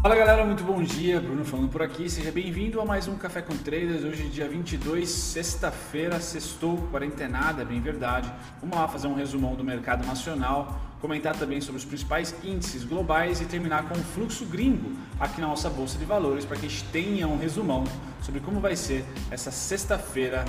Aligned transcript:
Fala 0.00 0.14
galera, 0.14 0.44
muito 0.44 0.62
bom 0.62 0.80
dia. 0.80 1.20
Bruno 1.20 1.44
falando 1.44 1.68
por 1.68 1.82
aqui. 1.82 2.08
Seja 2.08 2.30
bem-vindo 2.30 2.80
a 2.80 2.84
mais 2.84 3.08
um 3.08 3.16
Café 3.16 3.42
com 3.42 3.56
Traders. 3.56 4.04
Hoje, 4.04 4.28
dia 4.28 4.48
22, 4.48 5.08
sexta-feira, 5.08 6.20
sextou, 6.20 6.78
quarentenada, 6.92 7.64
bem 7.64 7.80
verdade. 7.80 8.32
Vamos 8.60 8.76
lá 8.76 8.86
fazer 8.86 9.08
um 9.08 9.14
resumão 9.14 9.56
do 9.56 9.64
mercado 9.64 10.06
nacional, 10.06 10.80
comentar 11.00 11.34
também 11.36 11.60
sobre 11.60 11.80
os 11.80 11.84
principais 11.84 12.32
índices 12.44 12.84
globais 12.84 13.40
e 13.40 13.44
terminar 13.44 13.88
com 13.88 13.94
o 13.94 14.04
fluxo 14.04 14.46
gringo 14.46 14.92
aqui 15.18 15.40
na 15.40 15.48
nossa 15.48 15.68
bolsa 15.68 15.98
de 15.98 16.04
valores 16.04 16.44
para 16.44 16.56
que 16.56 16.66
a 16.66 16.68
gente 16.68 16.84
tenha 16.84 17.26
um 17.26 17.36
resumão 17.36 17.82
sobre 18.22 18.38
como 18.38 18.60
vai 18.60 18.76
ser 18.76 19.04
essa 19.32 19.50
sexta-feira 19.50 20.44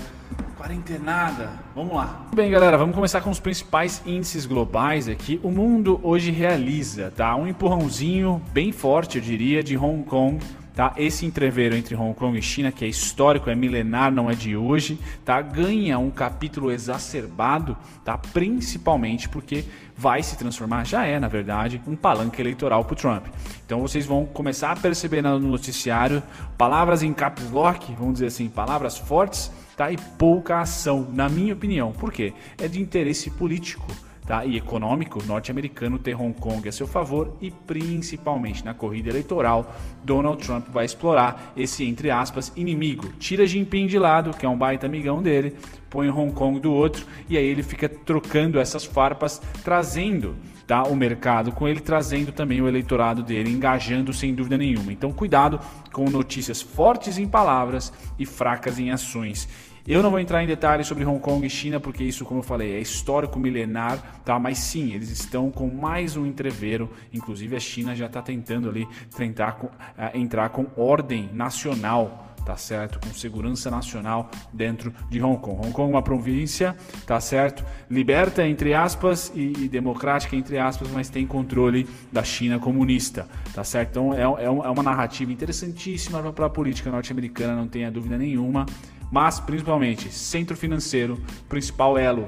quarentenada. 0.60 1.52
Vamos 1.74 1.96
lá. 1.96 2.28
Bem, 2.36 2.52
galera, 2.52 2.78
vamos 2.78 2.94
começar 2.94 3.22
com 3.22 3.30
os 3.30 3.40
principais 3.40 4.02
índices 4.06 4.46
globais 4.46 5.08
aqui. 5.08 5.40
O 5.42 5.50
mundo 5.50 6.02
hoje 6.04 6.32
realiza, 6.32 7.14
tá? 7.16 7.34
Um 7.34 7.48
empurrãozinho 7.48 8.42
bem 8.52 8.74
forte, 8.74 9.18
eu 9.18 9.24
diria, 9.24 9.64
de 9.64 9.78
Hong 9.78 10.04
Kong 10.04 10.38
Tá? 10.80 10.94
Esse 10.96 11.26
entreveiro 11.26 11.76
entre 11.76 11.94
Hong 11.94 12.14
Kong 12.14 12.40
e 12.40 12.42
China, 12.42 12.72
que 12.72 12.86
é 12.86 12.88
histórico, 12.88 13.50
é 13.50 13.56
milenar, 13.56 14.14
não 14.14 14.30
é 14.30 14.34
de 14.34 14.56
hoje, 14.56 14.98
tá? 15.26 15.42
ganha 15.42 16.00
um 16.00 16.10
capítulo 16.10 16.72
exacerbado, 16.72 17.76
tá? 18.06 18.18
principalmente 18.18 19.28
porque 19.28 19.66
vai 19.94 20.24
se 20.24 20.38
transformar, 20.38 20.86
já 20.86 21.06
é 21.06 21.20
na 21.20 21.28
verdade, 21.28 21.82
um 21.86 21.98
palanque 21.98 22.42
eleitoral 22.42 22.86
para 22.86 22.94
o 22.94 22.96
Trump. 22.96 23.26
Então 23.66 23.82
vocês 23.82 24.06
vão 24.06 24.26
começar 24.26 24.72
a 24.72 24.76
perceber 24.78 25.22
no 25.22 25.38
noticiário 25.38 26.24
palavras 26.58 27.04
em 27.04 27.12
caps 27.12 27.52
lock, 27.52 27.94
vamos 27.96 28.14
dizer 28.14 28.28
assim, 28.28 28.48
palavras 28.48 28.98
fortes 28.98 29.52
tá? 29.80 29.90
e 29.90 29.98
pouca 30.18 30.60
ação, 30.60 31.08
na 31.14 31.30
minha 31.30 31.54
opinião. 31.54 31.94
Por 31.94 32.12
quê? 32.12 32.34
É 32.58 32.68
de 32.68 32.82
interesse 32.82 33.30
político 33.30 33.88
tá? 34.28 34.44
e 34.44 34.58
econômico 34.58 35.24
norte-americano 35.24 35.98
ter 35.98 36.20
Hong 36.20 36.34
Kong 36.34 36.68
a 36.68 36.72
seu 36.72 36.86
favor 36.86 37.38
e 37.40 37.50
principalmente 37.50 38.66
na 38.66 38.74
corrida 38.74 39.08
eleitoral, 39.08 39.74
Donald 40.04 40.46
Trump 40.46 40.68
vai 40.68 40.84
explorar 40.84 41.54
esse, 41.56 41.86
entre 41.86 42.12
aspas, 42.12 42.52
inimigo. 42.58 43.08
Tira 43.20 43.48
Jinping 43.48 43.88
de 43.88 43.98
lado, 43.98 44.32
que 44.32 44.46
é 44.46 44.50
um 44.50 44.58
baita 44.58 44.86
amigão 44.86 45.24
dele, 45.24 45.56
põe 45.90 46.10
Hong 46.10 46.34
Kong 46.34 46.60
do 46.60 46.74
outro 46.74 47.06
e 47.30 47.38
aí 47.38 47.46
ele 47.46 47.64
fica 47.64 47.88
trocando 47.88 48.60
essas 48.60 48.84
farpas, 48.84 49.42
trazendo 49.64 50.36
tá, 50.68 50.84
o 50.84 50.96
mercado 50.96 51.52
com 51.52 51.68
ele, 51.68 51.80
trazendo 51.80 52.32
também 52.32 52.62
o 52.62 52.68
eleitorado 52.68 53.24
dele, 53.24 53.50
engajando 53.50 54.14
sem 54.14 54.36
dúvida 54.36 54.56
nenhuma. 54.56 54.92
Então 54.92 55.12
cuidado 55.12 55.60
com 55.92 56.08
notícias 56.10 56.62
fortes 56.62 57.18
em 57.18 57.28
palavras 57.28 57.92
e 58.20 58.26
fracas 58.26 58.78
em 58.78 58.92
ações. 58.92 59.48
Eu 59.90 60.04
não 60.04 60.12
vou 60.12 60.20
entrar 60.20 60.44
em 60.44 60.46
detalhes 60.46 60.86
sobre 60.86 61.04
Hong 61.04 61.20
Kong 61.20 61.44
e 61.44 61.50
China, 61.50 61.80
porque 61.80 62.04
isso, 62.04 62.24
como 62.24 62.42
eu 62.42 62.44
falei, 62.44 62.76
é 62.76 62.80
histórico 62.80 63.40
milenar, 63.40 64.22
tá? 64.24 64.38
Mas 64.38 64.60
sim, 64.60 64.94
eles 64.94 65.10
estão 65.10 65.50
com 65.50 65.68
mais 65.68 66.16
um 66.16 66.28
entreveiro. 66.28 66.92
Inclusive 67.12 67.56
a 67.56 67.60
China 67.60 67.96
já 67.96 68.06
está 68.06 68.22
tentando 68.22 68.70
ali 68.70 68.88
tentar 69.18 69.54
com, 69.54 69.66
uh, 69.66 69.72
entrar 70.14 70.50
com 70.50 70.68
ordem 70.78 71.28
nacional 71.34 72.28
tá 72.46 72.56
certo? 72.56 73.00
Com 73.00 73.14
segurança 73.14 73.70
nacional 73.70 74.32
dentro 74.52 74.92
de 75.08 75.22
Hong 75.22 75.40
Kong. 75.40 75.58
Hong 75.58 75.72
Kong 75.72 75.92
é 75.92 75.96
uma 75.96 76.02
província, 76.02 76.76
tá 77.06 77.20
certo? 77.20 77.64
Liberta, 77.92 78.48
entre 78.48 78.74
aspas, 78.74 79.32
e, 79.36 79.54
e 79.66 79.68
democrática, 79.68 80.36
entre 80.36 80.58
aspas, 80.58 80.90
mas 80.90 81.10
tem 81.10 81.28
controle 81.28 81.88
da 82.12 82.24
China 82.24 82.58
comunista, 82.58 83.28
tá 83.54 83.64
certo? 83.64 83.90
Então 83.90 84.14
é, 84.16 84.22
é, 84.22 84.46
é 84.46 84.50
uma 84.50 84.82
narrativa 84.82 85.32
interessantíssima 85.32 86.34
para 86.34 86.48
a 86.48 86.50
política 86.50 86.90
norte-americana, 86.90 87.56
não 87.56 87.68
tenha 87.68 87.92
dúvida 87.92 88.18
nenhuma 88.18 88.66
mas 89.12 89.40
principalmente 89.40 90.12
centro 90.14 90.56
financeiro, 90.56 91.20
principal 91.48 91.98
elo 91.98 92.28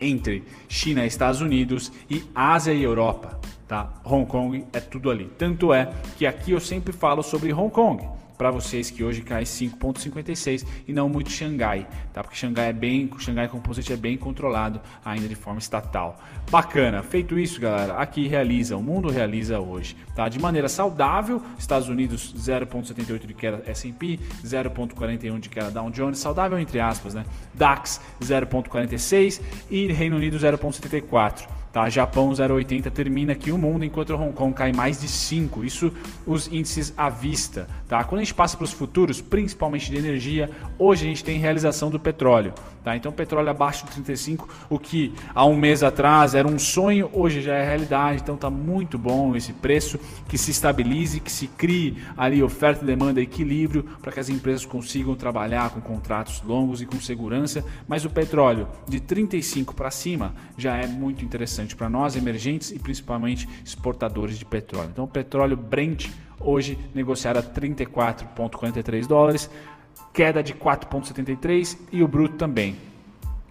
entre 0.00 0.44
China 0.68 1.06
Estados 1.06 1.40
Unidos 1.40 1.92
e 2.10 2.24
Ásia 2.34 2.72
e 2.72 2.82
Europa. 2.82 3.40
Tá? 3.68 3.88
Hong 4.04 4.26
Kong 4.26 4.64
é 4.72 4.80
tudo 4.80 5.10
ali. 5.10 5.30
Tanto 5.38 5.72
é 5.72 5.92
que 6.18 6.26
aqui 6.26 6.52
eu 6.52 6.60
sempre 6.60 6.92
falo 6.92 7.22
sobre 7.22 7.52
Hong 7.52 7.70
Kong 7.70 8.21
para 8.42 8.50
vocês 8.50 8.90
que 8.90 9.04
hoje 9.04 9.22
cai 9.22 9.44
5.56 9.44 10.66
e 10.88 10.92
não 10.92 11.08
muito 11.08 11.30
Xangai, 11.30 11.86
tá? 12.12 12.24
Porque 12.24 12.36
Xangai 12.36 12.70
é 12.70 12.72
bem, 12.72 13.08
Xangai 13.16 13.46
Composite 13.46 13.92
é 13.92 13.96
bem 13.96 14.16
controlado 14.16 14.80
ainda 15.04 15.28
de 15.28 15.36
forma 15.36 15.60
estatal. 15.60 16.20
Bacana. 16.50 17.04
Feito 17.04 17.38
isso, 17.38 17.60
galera, 17.60 17.94
aqui 17.98 18.26
realiza, 18.26 18.76
o 18.76 18.82
mundo 18.82 19.08
realiza 19.08 19.60
hoje, 19.60 19.96
tá? 20.16 20.28
De 20.28 20.40
maneira 20.40 20.68
saudável, 20.68 21.40
Estados 21.56 21.88
Unidos 21.88 22.34
0.78 22.36 23.26
de 23.26 23.32
queda 23.32 23.62
S&P, 23.64 24.18
0.41 24.44 25.38
de 25.38 25.48
queda 25.48 25.70
Dow 25.70 25.88
Jones, 25.92 26.18
saudável 26.18 26.58
entre 26.58 26.80
aspas, 26.80 27.14
né? 27.14 27.24
DAX 27.54 28.00
0.46 28.20 29.40
e 29.70 29.86
Reino 29.92 30.16
Unido 30.16 30.36
0.74. 30.36 31.61
Tá? 31.72 31.88
Japão 31.88 32.30
0,80 32.30 32.90
termina 32.90 33.32
aqui 33.32 33.50
o 33.50 33.56
mundo, 33.56 33.84
enquanto 33.84 34.14
Hong 34.14 34.32
Kong 34.32 34.54
cai 34.54 34.72
mais 34.72 35.00
de 35.00 35.08
5. 35.08 35.64
Isso 35.64 35.90
os 36.26 36.46
índices 36.46 36.92
à 36.96 37.08
vista. 37.08 37.66
Tá? 37.88 38.04
Quando 38.04 38.20
a 38.20 38.24
gente 38.24 38.34
passa 38.34 38.56
para 38.56 38.64
os 38.64 38.72
futuros, 38.72 39.20
principalmente 39.22 39.90
de 39.90 39.96
energia, 39.96 40.50
hoje 40.78 41.06
a 41.06 41.08
gente 41.08 41.24
tem 41.24 41.38
realização 41.38 41.90
do 41.90 41.98
petróleo. 41.98 42.52
Tá? 42.82 42.96
Então 42.96 43.12
petróleo 43.12 43.50
abaixo 43.50 43.84
de 43.86 43.92
35, 43.92 44.48
o 44.68 44.78
que 44.78 45.14
há 45.34 45.44
um 45.44 45.56
mês 45.56 45.82
atrás 45.82 46.34
era 46.34 46.48
um 46.48 46.58
sonho, 46.58 47.08
hoje 47.12 47.40
já 47.40 47.54
é 47.54 47.64
realidade. 47.64 48.22
Então 48.22 48.34
está 48.34 48.50
muito 48.50 48.98
bom 48.98 49.36
esse 49.36 49.52
preço, 49.52 49.98
que 50.28 50.36
se 50.38 50.50
estabilize, 50.50 51.20
que 51.20 51.30
se 51.30 51.46
crie 51.46 52.02
ali 52.16 52.42
oferta 52.42 52.84
demanda 52.84 53.20
equilíbrio 53.20 53.84
para 54.00 54.12
que 54.12 54.20
as 54.20 54.28
empresas 54.28 54.64
consigam 54.64 55.14
trabalhar 55.14 55.70
com 55.70 55.80
contratos 55.80 56.42
longos 56.42 56.80
e 56.80 56.86
com 56.86 57.00
segurança. 57.00 57.64
Mas 57.86 58.04
o 58.04 58.10
petróleo 58.10 58.68
de 58.88 59.00
35 59.00 59.74
para 59.74 59.90
cima 59.90 60.34
já 60.56 60.76
é 60.76 60.86
muito 60.86 61.24
interessante 61.24 61.42
interessante 61.42 61.76
para 61.76 61.88
nós, 61.88 62.16
emergentes 62.16 62.70
e 62.70 62.78
principalmente 62.78 63.48
exportadores 63.64 64.38
de 64.38 64.44
petróleo. 64.44 64.90
Então, 64.92 65.04
o 65.04 65.08
petróleo 65.08 65.56
Brent 65.56 66.08
hoje 66.38 66.78
negociado 66.94 67.38
a 67.38 67.42
34,43 67.42 69.06
dólares, 69.06 69.50
queda 70.12 70.42
de 70.42 70.54
4,73 70.54 71.78
e 71.90 72.02
o 72.02 72.08
bruto 72.08 72.36
também, 72.36 72.76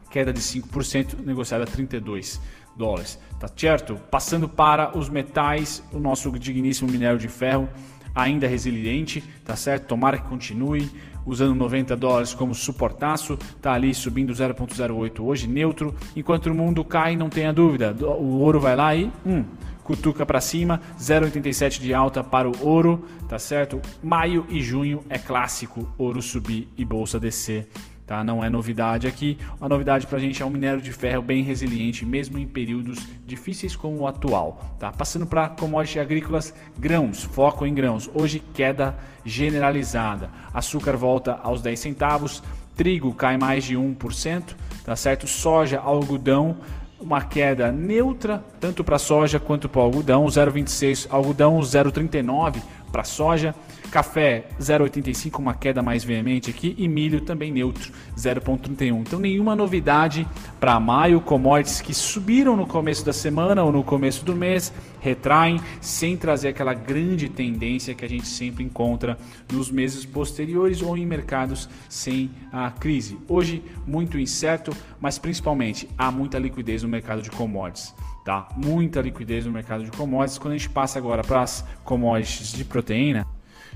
queda 0.09 0.31
de 0.31 0.39
5%, 0.39 1.25
negociado 1.25 1.63
a 1.63 1.65
32 1.65 2.39
dólares. 2.75 3.19
Tá 3.39 3.49
certo? 3.55 3.95
Passando 4.09 4.47
para 4.47 4.97
os 4.97 5.09
metais, 5.09 5.83
o 5.91 5.99
nosso 5.99 6.31
digníssimo 6.31 6.91
minério 6.91 7.17
de 7.17 7.27
ferro 7.27 7.67
ainda 8.13 8.47
resiliente, 8.47 9.23
tá 9.45 9.55
certo? 9.55 9.87
Tomara 9.87 10.17
que 10.17 10.27
continue 10.27 10.89
usando 11.25 11.55
90 11.55 11.95
dólares 11.95 12.33
como 12.33 12.53
suportaço, 12.53 13.33
está 13.33 13.73
ali 13.73 13.93
subindo 13.93 14.33
0,08 14.33 15.21
hoje, 15.21 15.47
neutro, 15.47 15.95
enquanto 16.15 16.47
o 16.47 16.55
mundo 16.55 16.83
cai, 16.83 17.15
não 17.15 17.29
tenha 17.29 17.53
dúvida, 17.53 17.95
o 18.01 18.39
ouro 18.39 18.59
vai 18.59 18.75
lá 18.75 18.95
e 18.95 19.11
hum, 19.25 19.45
cutuca 19.83 20.25
para 20.25 20.41
cima, 20.41 20.81
0,87 20.99 21.79
de 21.79 21.93
alta 21.93 22.23
para 22.23 22.49
o 22.49 22.65
ouro, 22.65 23.05
tá 23.27 23.39
certo? 23.39 23.81
Maio 24.01 24.45
e 24.49 24.61
junho 24.61 25.03
é 25.09 25.17
clássico, 25.17 25.91
ouro 25.97 26.21
subir 26.21 26.67
e 26.77 26.85
bolsa 26.85 27.19
descer 27.19 27.67
Tá? 28.11 28.25
Não 28.25 28.43
é 28.43 28.49
novidade 28.49 29.07
aqui. 29.07 29.37
A 29.61 29.69
novidade 29.69 30.05
para 30.05 30.17
a 30.17 30.19
gente 30.19 30.43
é 30.43 30.45
um 30.45 30.49
minério 30.49 30.81
de 30.81 30.91
ferro 30.91 31.21
bem 31.21 31.43
resiliente, 31.43 32.05
mesmo 32.05 32.37
em 32.37 32.45
períodos 32.45 32.99
difíceis 33.25 33.73
como 33.73 33.99
o 33.99 34.05
atual. 34.05 34.75
Tá? 34.77 34.91
Passando 34.91 35.25
para 35.25 35.47
commodities 35.47 36.01
agrícolas, 36.01 36.53
grãos, 36.77 37.23
foco 37.23 37.65
em 37.65 37.73
grãos. 37.73 38.11
Hoje 38.13 38.43
queda 38.53 38.97
generalizada. 39.23 40.29
Açúcar 40.53 40.97
volta 40.97 41.39
aos 41.41 41.61
10 41.61 41.79
centavos, 41.79 42.43
trigo 42.75 43.13
cai 43.13 43.37
mais 43.37 43.63
de 43.63 43.77
1%, 43.77 44.57
tá 44.83 44.93
certo? 44.93 45.25
Soja, 45.25 45.79
algodão, 45.79 46.57
uma 47.01 47.21
queda 47.21 47.71
neutra, 47.71 48.43
tanto 48.59 48.83
para 48.83 48.99
soja 48.99 49.39
quanto 49.39 49.67
para 49.67 49.81
algodão, 49.81 50.25
0,26, 50.25 51.07
algodão 51.09 51.59
0,39 51.59 52.61
para 52.91 53.03
soja, 53.03 53.55
Café 53.91 54.45
0,85, 54.57 55.39
uma 55.39 55.53
queda 55.53 55.81
mais 55.81 56.01
veemente 56.01 56.49
aqui, 56.49 56.73
e 56.77 56.87
milho 56.87 57.19
também 57.19 57.51
neutro, 57.51 57.91
0,31. 58.17 59.01
Então 59.01 59.19
nenhuma 59.19 59.53
novidade 59.53 60.25
para 60.61 60.79
maio, 60.79 61.19
commodities 61.19 61.81
que 61.81 61.93
subiram 61.93 62.55
no 62.55 62.65
começo 62.65 63.05
da 63.05 63.11
semana 63.11 63.61
ou 63.63 63.69
no 63.69 63.83
começo 63.83 64.23
do 64.23 64.33
mês, 64.33 64.71
retraem 65.01 65.59
sem 65.81 66.15
trazer 66.15 66.47
aquela 66.47 66.73
grande 66.73 67.27
tendência 67.27 67.93
que 67.93 68.05
a 68.05 68.07
gente 68.07 68.25
sempre 68.25 68.63
encontra 68.63 69.17
nos 69.51 69.69
meses 69.69 70.05
posteriores 70.05 70.81
ou 70.81 70.97
em 70.97 71.05
mercados 71.05 71.67
sem 71.89 72.31
a 72.49 72.71
crise. 72.71 73.19
Hoje 73.27 73.61
muito 73.85 74.17
incerto, 74.17 74.71
mas 75.01 75.19
principalmente 75.19 75.89
há 75.97 76.09
muita 76.09 76.39
liquidez 76.39 76.81
no 76.81 76.87
mercado 76.87 77.21
de 77.21 77.29
commodities 77.29 77.93
tá? 78.23 78.47
Muita 78.55 79.01
liquidez 79.01 79.47
no 79.47 79.51
mercado 79.51 79.83
de 79.83 79.91
commodities. 79.91 80.37
Quando 80.37 80.53
a 80.53 80.57
gente 80.57 80.69
passa 80.69 80.99
agora 80.99 81.23
para 81.23 81.41
as 81.41 81.65
commodities 81.83 82.51
de 82.51 82.63
proteína, 82.63 83.25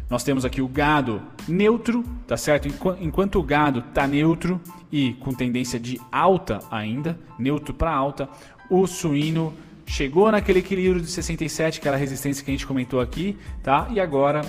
nós 0.09 0.23
temos 0.23 0.45
aqui 0.45 0.61
o 0.61 0.67
gado 0.67 1.21
neutro, 1.47 2.03
tá 2.27 2.37
certo? 2.37 2.67
Enquanto 2.99 3.39
o 3.39 3.43
gado 3.43 3.79
está 3.79 4.05
neutro 4.05 4.61
e 4.91 5.13
com 5.13 5.33
tendência 5.33 5.79
de 5.79 5.99
alta 6.11 6.59
ainda, 6.69 7.17
neutro 7.39 7.73
para 7.73 7.91
alta, 7.91 8.29
o 8.69 8.85
suíno 8.85 9.53
chegou 9.85 10.31
naquele 10.31 10.59
equilíbrio 10.59 11.01
de 11.01 11.07
67, 11.07 11.79
aquela 11.79 11.97
resistência 11.97 12.43
que 12.43 12.51
a 12.51 12.53
gente 12.53 12.65
comentou 12.65 12.99
aqui, 12.99 13.37
tá? 13.63 13.87
E 13.91 13.99
agora 13.99 14.41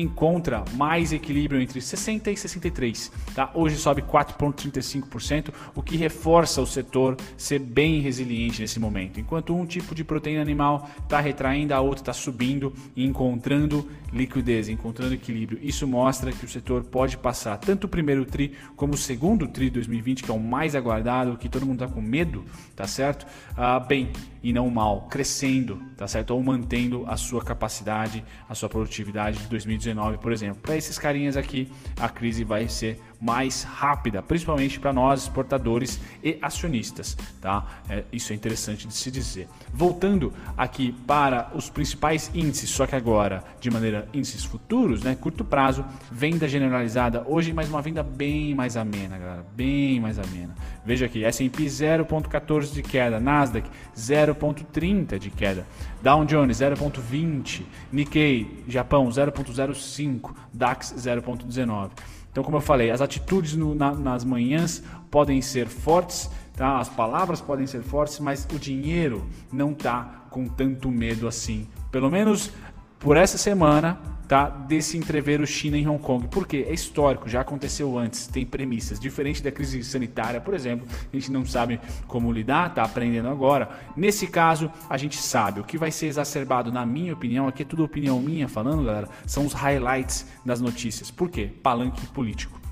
encontra 0.00 0.64
mais 0.74 1.12
equilíbrio 1.12 1.60
entre 1.60 1.80
60 1.80 2.30
e 2.30 2.36
63, 2.36 3.12
tá? 3.34 3.50
Hoje 3.54 3.76
sobe 3.76 4.02
4.35%, 4.02 5.52
o 5.74 5.82
que 5.82 5.96
reforça 5.96 6.60
o 6.60 6.66
setor 6.66 7.16
ser 7.36 7.58
bem 7.58 8.00
resiliente 8.00 8.60
nesse 8.60 8.78
momento. 8.78 9.20
Enquanto 9.20 9.54
um 9.54 9.66
tipo 9.66 9.94
de 9.94 10.04
proteína 10.04 10.42
animal 10.42 10.88
está 11.02 11.20
retraindo, 11.20 11.74
a 11.74 11.80
outra 11.80 12.02
está 12.02 12.12
subindo 12.12 12.72
e 12.94 13.04
encontrando 13.04 13.88
liquidez, 14.12 14.68
encontrando 14.68 15.14
equilíbrio. 15.14 15.58
Isso 15.62 15.86
mostra 15.86 16.32
que 16.32 16.44
o 16.44 16.48
setor 16.48 16.84
pode 16.84 17.16
passar 17.16 17.56
tanto 17.58 17.84
o 17.84 17.88
primeiro 17.88 18.24
tri 18.24 18.54
como 18.76 18.94
o 18.94 18.96
segundo 18.96 19.46
tri 19.46 19.70
2020, 19.70 20.22
que 20.22 20.30
é 20.30 20.34
o 20.34 20.40
mais 20.40 20.74
aguardado, 20.74 21.36
que 21.36 21.48
todo 21.48 21.66
mundo 21.66 21.84
está 21.84 21.94
com 21.94 22.00
medo, 22.00 22.44
tá 22.74 22.86
certo? 22.86 23.26
Ah, 23.56 23.80
bem 23.80 24.10
e 24.42 24.52
não 24.52 24.68
mal, 24.70 25.08
crescendo, 25.10 25.82
tá 25.96 26.06
certo? 26.06 26.30
Ou 26.30 26.42
mantendo 26.42 27.04
a 27.06 27.16
sua 27.16 27.42
capacidade, 27.44 28.24
a 28.48 28.54
sua 28.54 28.68
produtividade 28.68 29.38
de 29.38 29.46
2019, 29.48 30.18
por 30.18 30.32
exemplo. 30.32 30.60
Para 30.62 30.76
esses 30.76 30.98
carinhas 30.98 31.36
aqui, 31.36 31.70
a 31.98 32.08
crise 32.08 32.44
vai 32.44 32.68
ser 32.68 33.00
mais 33.20 33.64
rápida, 33.64 34.22
principalmente 34.22 34.78
para 34.78 34.92
nós 34.92 35.22
exportadores 35.22 36.00
e 36.22 36.38
acionistas, 36.40 37.16
tá? 37.40 37.66
É, 37.88 38.04
isso 38.12 38.32
é 38.32 38.36
interessante 38.36 38.86
de 38.86 38.94
se 38.94 39.10
dizer. 39.10 39.48
Voltando 39.72 40.32
aqui 40.56 40.92
para 41.06 41.50
os 41.54 41.68
principais 41.68 42.30
índices, 42.32 42.70
só 42.70 42.86
que 42.86 42.94
agora 42.94 43.42
de 43.60 43.70
maneira 43.70 44.08
índices 44.14 44.44
futuros, 44.44 45.02
né? 45.02 45.16
Curto 45.16 45.44
prazo, 45.44 45.84
venda 46.10 46.46
generalizada 46.46 47.24
hoje, 47.26 47.52
mas 47.52 47.68
uma 47.68 47.82
venda 47.82 48.02
bem 48.02 48.54
mais 48.54 48.76
amena, 48.76 49.18
galera, 49.18 49.44
bem 49.54 50.00
mais 50.00 50.18
amena. 50.18 50.54
Veja 50.84 51.06
aqui, 51.06 51.24
S&P 51.24 51.64
0.14 51.64 52.72
de 52.72 52.82
queda, 52.82 53.18
Nasdaq 53.18 53.68
0.30 53.96 55.18
de 55.18 55.30
queda, 55.30 55.66
Dow 56.00 56.24
Jones 56.24 56.58
0.20, 56.58 57.62
Nikkei 57.92 58.64
Japão 58.68 59.08
0.05, 59.08 60.34
DAX 60.52 60.94
0.19. 60.96 61.90
Então, 62.38 62.44
como 62.44 62.58
eu 62.58 62.60
falei, 62.60 62.92
as 62.92 63.00
atitudes 63.00 63.56
no, 63.56 63.74
na, 63.74 63.92
nas 63.92 64.22
manhãs 64.22 64.80
podem 65.10 65.42
ser 65.42 65.66
fortes, 65.66 66.30
tá? 66.54 66.78
as 66.78 66.88
palavras 66.88 67.40
podem 67.40 67.66
ser 67.66 67.82
fortes, 67.82 68.20
mas 68.20 68.46
o 68.54 68.60
dinheiro 68.60 69.26
não 69.52 69.72
está 69.72 70.26
com 70.30 70.46
tanto 70.46 70.88
medo 70.88 71.26
assim. 71.26 71.66
Pelo 71.90 72.08
menos 72.08 72.52
por 73.00 73.16
essa 73.16 73.36
semana, 73.36 73.98
tá? 74.28 74.48
Desse 74.48 74.98
entrever 74.98 75.40
o 75.40 75.46
China 75.46 75.76
em 75.76 75.88
Hong 75.88 76.02
Kong. 76.02 76.28
Porque 76.28 76.66
é 76.68 76.72
histórico, 76.72 77.28
já 77.28 77.40
aconteceu 77.40 77.96
antes, 77.98 78.26
tem 78.26 78.44
premissas. 78.44 79.00
Diferente 79.00 79.42
da 79.42 79.50
crise 79.50 79.82
sanitária, 79.82 80.40
por 80.40 80.54
exemplo, 80.54 80.86
a 81.12 81.16
gente 81.16 81.32
não 81.32 81.44
sabe 81.44 81.80
como 82.06 82.30
lidar, 82.30 82.74
tá 82.74 82.82
aprendendo 82.82 83.28
agora. 83.28 83.70
Nesse 83.96 84.26
caso, 84.26 84.70
a 84.88 84.96
gente 84.98 85.16
sabe. 85.16 85.60
O 85.60 85.64
que 85.64 85.78
vai 85.78 85.90
ser 85.90 86.06
exacerbado, 86.06 86.70
na 86.70 86.84
minha 86.84 87.14
opinião, 87.14 87.48
aqui 87.48 87.62
é 87.62 87.66
tudo 87.66 87.82
opinião 87.82 88.20
minha 88.20 88.46
falando, 88.46 88.84
galera, 88.84 89.08
são 89.26 89.46
os 89.46 89.54
highlights 89.54 90.26
das 90.44 90.60
notícias. 90.60 91.10
Por 91.10 91.30
quê? 91.30 91.50
Palanque 91.62 92.06
político 92.08 92.67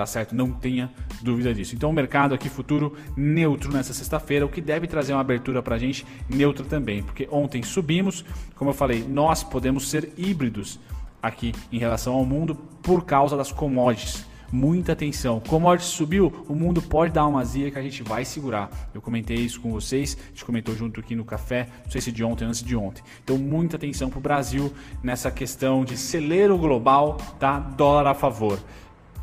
tá 0.00 0.06
certo? 0.06 0.34
Não 0.34 0.50
tenha 0.50 0.90
dúvida 1.20 1.52
disso. 1.52 1.74
Então 1.74 1.90
o 1.90 1.92
mercado 1.92 2.34
aqui 2.34 2.48
futuro 2.48 2.96
neutro 3.14 3.70
nessa 3.70 3.92
sexta-feira, 3.92 4.46
o 4.46 4.48
que 4.48 4.62
deve 4.62 4.86
trazer 4.86 5.12
uma 5.12 5.20
abertura 5.20 5.62
para 5.62 5.76
a 5.76 5.78
gente 5.78 6.06
neutra 6.26 6.64
também, 6.64 7.02
porque 7.02 7.28
ontem 7.30 7.62
subimos, 7.62 8.24
como 8.54 8.70
eu 8.70 8.74
falei, 8.74 9.04
nós 9.06 9.44
podemos 9.44 9.90
ser 9.90 10.10
híbridos 10.16 10.80
aqui 11.22 11.52
em 11.70 11.78
relação 11.78 12.14
ao 12.14 12.24
mundo 12.24 12.54
por 12.82 13.04
causa 13.04 13.36
das 13.36 13.52
commodities. 13.52 14.24
Muita 14.50 14.92
atenção. 14.94 15.38
Commodities 15.38 15.90
subiu, 15.90 16.44
o 16.48 16.54
mundo 16.54 16.80
pode 16.80 17.12
dar 17.12 17.26
uma 17.26 17.44
zia 17.44 17.70
que 17.70 17.78
a 17.78 17.82
gente 17.82 18.02
vai 18.02 18.24
segurar. 18.24 18.70
Eu 18.94 19.02
comentei 19.02 19.36
isso 19.36 19.60
com 19.60 19.70
vocês, 19.70 20.16
a 20.18 20.28
gente 20.30 20.46
comentou 20.46 20.74
junto 20.74 20.98
aqui 20.98 21.14
no 21.14 21.26
café, 21.26 21.68
não 21.84 21.90
sei 21.90 22.00
se 22.00 22.10
de 22.10 22.24
ontem 22.24 22.44
ou 22.44 22.48
antes 22.48 22.62
de 22.62 22.74
ontem. 22.74 23.04
Então, 23.22 23.36
muita 23.36 23.76
atenção 23.76 24.08
para 24.08 24.18
o 24.18 24.22
Brasil 24.22 24.72
nessa 25.02 25.30
questão 25.30 25.84
de 25.84 25.96
celeiro 25.98 26.56
global, 26.56 27.18
tá? 27.38 27.60
Dólar 27.60 28.06
a 28.06 28.14
favor 28.14 28.58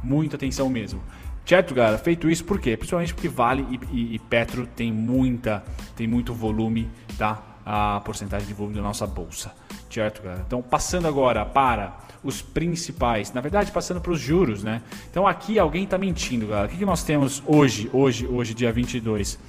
muita 0.03 0.35
atenção 0.35 0.69
mesmo. 0.69 1.01
Certo, 1.47 1.73
galera? 1.73 1.97
Feito 1.97 2.29
isso, 2.29 2.44
por 2.44 2.59
quê? 2.59 2.75
Principalmente 2.75 3.13
porque 3.13 3.29
Vale 3.29 3.65
e, 3.69 3.95
e, 3.95 4.15
e, 4.15 4.19
Petro 4.19 4.67
tem 4.67 4.91
muita, 4.91 5.63
tem 5.95 6.05
muito 6.05 6.33
volume, 6.33 6.89
tá? 7.17 7.41
A 7.65 8.01
porcentagem 8.01 8.45
de 8.45 8.53
volume 8.53 8.75
da 8.75 8.81
nossa 8.81 9.07
bolsa. 9.07 9.53
Certo, 9.89 10.21
galera? 10.21 10.44
Então, 10.45 10.61
passando 10.61 11.07
agora 11.07 11.45
para 11.45 11.99
os 12.21 12.41
principais, 12.41 13.31
na 13.31 13.39
verdade, 13.39 13.71
passando 13.71 14.01
para 14.01 14.11
os 14.11 14.19
juros, 14.19 14.61
né? 14.61 14.81
Então, 15.09 15.25
aqui 15.25 15.57
alguém 15.57 15.85
está 15.85 15.97
mentindo, 15.97 16.47
galera. 16.47 16.67
O 16.67 16.69
que, 16.69 16.77
que 16.77 16.85
nós 16.85 17.03
temos 17.03 17.41
hoje, 17.45 17.89
hoje, 17.94 18.27
hoje, 18.27 18.53
dia 18.53 18.71
22? 18.73 19.39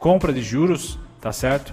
Compra 0.00 0.32
de 0.32 0.42
juros, 0.42 0.98
tá 1.20 1.30
certo? 1.30 1.72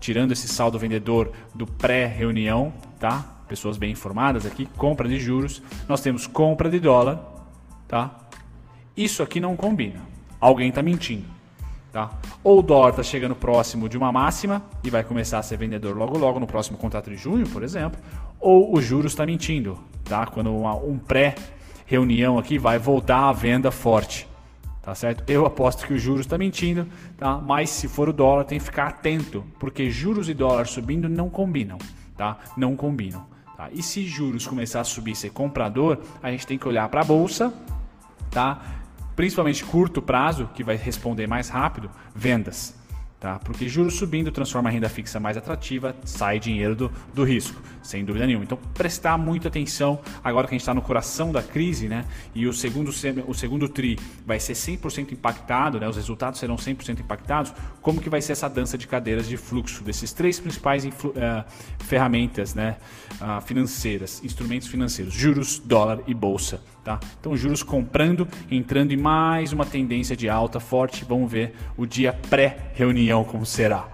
Tirando 0.00 0.32
esse 0.32 0.48
saldo 0.48 0.80
vendedor 0.80 1.30
do 1.54 1.64
pré-reunião, 1.64 2.72
tá? 2.98 3.24
Pessoas 3.46 3.76
bem 3.76 3.92
informadas 3.92 4.44
aqui, 4.44 4.66
compra 4.76 5.08
de 5.08 5.20
juros. 5.20 5.62
Nós 5.88 6.00
temos 6.00 6.26
compra 6.26 6.68
de 6.68 6.80
dólar, 6.80 7.31
tá? 7.92 8.10
Isso 8.96 9.22
aqui 9.22 9.38
não 9.38 9.54
combina. 9.54 10.00
Alguém 10.40 10.70
está 10.70 10.82
mentindo, 10.82 11.26
tá? 11.92 12.10
Ou 12.42 12.60
o 12.60 12.62
dólar 12.62 12.88
está 12.88 13.02
chegando 13.02 13.36
próximo 13.36 13.86
de 13.86 13.98
uma 13.98 14.10
máxima 14.10 14.62
e 14.82 14.88
vai 14.88 15.04
começar 15.04 15.38
a 15.38 15.42
ser 15.42 15.58
vendedor 15.58 15.94
logo 15.94 16.16
logo 16.16 16.40
no 16.40 16.46
próximo 16.46 16.78
contrato 16.78 17.10
de 17.10 17.16
junho, 17.16 17.46
por 17.50 17.62
exemplo, 17.62 18.00
ou 18.40 18.74
o 18.74 18.80
juros 18.80 19.12
está 19.12 19.26
mentindo, 19.26 19.78
tá? 20.04 20.24
Quando 20.24 20.56
uma, 20.56 20.74
um 20.74 20.98
pré 20.98 21.34
reunião 21.84 22.38
aqui 22.38 22.56
vai 22.56 22.78
voltar 22.78 23.28
à 23.28 23.32
venda 23.32 23.70
forte, 23.70 24.26
tá 24.80 24.94
certo? 24.94 25.22
Eu 25.28 25.44
aposto 25.44 25.86
que 25.86 25.92
o 25.92 25.98
juros 25.98 26.22
está 26.22 26.38
mentindo, 26.38 26.88
tá? 27.18 27.36
Mas 27.36 27.68
se 27.68 27.88
for 27.88 28.08
o 28.08 28.12
dólar 28.12 28.44
tem 28.44 28.58
que 28.58 28.64
ficar 28.64 28.86
atento, 28.86 29.44
porque 29.58 29.90
juros 29.90 30.30
e 30.30 30.34
dólar 30.34 30.66
subindo 30.66 31.10
não 31.10 31.28
combinam, 31.28 31.76
tá? 32.16 32.38
Não 32.56 32.74
combinam. 32.74 33.30
Tá? 33.54 33.68
E 33.70 33.82
se 33.82 34.06
juros 34.06 34.46
começar 34.46 34.80
a 34.80 34.84
subir, 34.84 35.14
ser 35.14 35.28
comprador, 35.28 35.98
a 36.22 36.30
gente 36.30 36.46
tem 36.46 36.56
que 36.56 36.66
olhar 36.66 36.88
para 36.88 37.02
a 37.02 37.04
bolsa 37.04 37.52
tá? 38.32 38.60
Principalmente 39.14 39.64
curto 39.64 40.02
prazo, 40.02 40.48
que 40.54 40.64
vai 40.64 40.76
responder 40.76 41.26
mais 41.28 41.48
rápido, 41.48 41.90
vendas. 42.14 42.74
Tá? 43.22 43.38
Porque 43.38 43.68
juros 43.68 43.94
subindo 43.94 44.32
transforma 44.32 44.68
a 44.68 44.72
renda 44.72 44.88
fixa 44.88 45.20
mais 45.20 45.36
atrativa, 45.36 45.94
sai 46.04 46.40
dinheiro 46.40 46.74
do, 46.74 46.92
do 47.14 47.22
risco, 47.22 47.62
sem 47.80 48.04
dúvida 48.04 48.26
nenhuma. 48.26 48.42
Então, 48.42 48.58
prestar 48.74 49.16
muita 49.16 49.46
atenção 49.46 50.00
agora 50.24 50.48
que 50.48 50.54
a 50.54 50.56
gente 50.56 50.62
está 50.62 50.74
no 50.74 50.82
coração 50.82 51.30
da 51.30 51.40
crise, 51.40 51.88
né? 51.88 52.04
E 52.34 52.48
o 52.48 52.52
segundo, 52.52 52.88
o 52.88 53.32
segundo 53.32 53.68
TRI 53.68 53.96
vai 54.26 54.40
ser 54.40 54.54
100% 54.54 55.12
impactado, 55.12 55.78
né? 55.78 55.88
Os 55.88 55.94
resultados 55.94 56.40
serão 56.40 56.56
100% 56.56 56.98
impactados. 56.98 57.54
Como 57.80 58.00
que 58.00 58.10
vai 58.10 58.20
ser 58.20 58.32
essa 58.32 58.48
dança 58.48 58.76
de 58.76 58.88
cadeiras 58.88 59.28
de 59.28 59.36
fluxo 59.36 59.84
desses 59.84 60.12
três 60.12 60.40
principais 60.40 60.84
uh, 60.84 60.90
ferramentas, 61.78 62.56
né? 62.56 62.76
Uh, 63.20 63.40
financeiras, 63.40 64.20
instrumentos 64.24 64.66
financeiros: 64.66 65.14
juros, 65.14 65.60
dólar 65.60 66.00
e 66.08 66.12
bolsa. 66.12 66.60
Tá? 66.82 66.98
Então, 67.20 67.36
juros 67.36 67.62
comprando, 67.62 68.26
entrando 68.50 68.90
em 68.90 68.96
mais 68.96 69.52
uma 69.52 69.64
tendência 69.64 70.16
de 70.16 70.28
alta 70.28 70.58
forte. 70.58 71.04
Vamos 71.04 71.30
ver 71.30 71.54
o 71.76 71.86
dia 71.86 72.12
pré-reunião 72.28 73.11
como 73.24 73.44
será. 73.44 73.86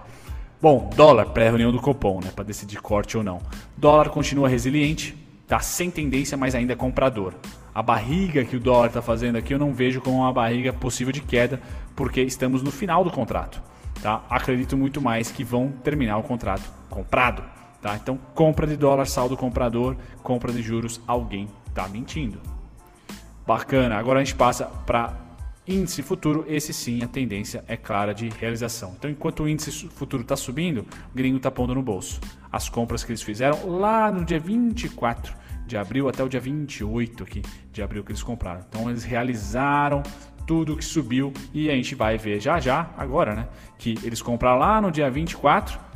Bom, 0.61 0.89
dólar 0.95 1.27
pré-reunião 1.27 1.71
do 1.71 1.79
Copom, 1.79 2.19
né, 2.21 2.31
para 2.35 2.43
decidir 2.43 2.81
corte 2.81 3.17
ou 3.17 3.23
não. 3.23 3.41
Dólar 3.77 4.09
continua 4.09 4.49
resiliente, 4.49 5.15
tá 5.47 5.59
sem 5.59 5.89
tendência, 5.89 6.37
mas 6.37 6.53
ainda 6.53 6.73
é 6.73 6.75
comprador. 6.75 7.33
A 7.73 7.81
barriga 7.81 8.43
que 8.43 8.55
o 8.55 8.59
dólar 8.59 8.87
está 8.87 9.01
fazendo 9.01 9.37
aqui 9.37 9.53
eu 9.53 9.59
não 9.59 9.73
vejo 9.73 10.01
como 10.01 10.17
uma 10.17 10.33
barriga 10.33 10.73
possível 10.73 11.13
de 11.13 11.21
queda, 11.21 11.61
porque 11.95 12.21
estamos 12.21 12.61
no 12.61 12.71
final 12.71 13.03
do 13.03 13.11
contrato. 13.11 13.61
Tá? 14.01 14.23
Acredito 14.29 14.77
muito 14.77 15.01
mais 15.01 15.31
que 15.31 15.43
vão 15.43 15.71
terminar 15.83 16.17
o 16.17 16.23
contrato 16.23 16.63
comprado. 16.89 17.43
Tá? 17.81 17.95
Então, 17.95 18.19
compra 18.35 18.67
de 18.67 18.75
dólar, 18.75 19.05
saldo 19.05 19.37
comprador, 19.37 19.95
compra 20.21 20.51
de 20.51 20.61
juros, 20.61 20.99
alguém 21.07 21.47
está 21.67 21.87
mentindo. 21.87 22.39
Bacana. 23.47 23.97
Agora 23.97 24.19
a 24.19 24.23
gente 24.23 24.35
passa 24.35 24.65
para 24.65 25.28
índice 25.69 26.01
futuro. 26.01 26.43
Esse 26.47 26.73
sim, 26.73 27.03
a 27.03 27.07
tendência 27.07 27.63
é 27.67 27.77
clara 27.77 28.13
de 28.13 28.27
realização. 28.29 28.95
Então, 28.97 29.09
enquanto 29.09 29.43
o 29.43 29.49
índice 29.49 29.87
futuro 29.89 30.23
está 30.23 30.35
subindo, 30.35 30.79
o 31.13 31.15
gringo 31.15 31.37
está 31.37 31.51
pondo 31.51 31.75
no 31.75 31.83
bolso. 31.83 32.19
As 32.51 32.67
compras 32.67 33.03
que 33.03 33.11
eles 33.11 33.21
fizeram 33.21 33.69
lá 33.77 34.11
no 34.11 34.25
dia 34.25 34.39
24 34.39 35.33
de 35.67 35.77
abril 35.77 36.09
até 36.09 36.23
o 36.23 36.27
dia 36.27 36.39
28 36.39 37.23
aqui 37.23 37.41
de 37.71 37.81
abril 37.81 38.03
que 38.03 38.11
eles 38.11 38.23
compraram. 38.23 38.65
Então, 38.67 38.89
eles 38.89 39.03
realizaram 39.03 40.01
tudo 40.47 40.75
que 40.75 40.83
subiu 40.83 41.31
e 41.53 41.69
a 41.69 41.75
gente 41.75 41.93
vai 41.93 42.17
ver 42.17 42.39
já 42.39 42.59
já, 42.59 42.89
agora, 42.97 43.35
né? 43.35 43.47
Que 43.77 43.95
eles 44.03 44.19
compraram 44.19 44.57
lá 44.57 44.81
no 44.81 44.91
dia 44.91 45.09
24 45.09 45.88